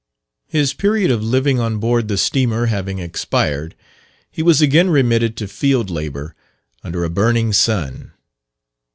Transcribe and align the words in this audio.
His 0.47 0.73
period 0.73 1.11
of 1.11 1.21
living 1.21 1.59
on 1.59 1.77
board 1.77 2.07
the 2.07 2.17
steamer 2.17 2.65
having 2.65 2.97
expired, 2.97 3.75
he 4.31 4.41
was 4.41 4.59
again 4.59 4.89
remitted 4.89 5.37
to 5.37 5.47
field 5.47 5.91
labour, 5.91 6.33
under 6.83 7.03
a 7.03 7.09
burning 7.11 7.53
sun. 7.53 8.11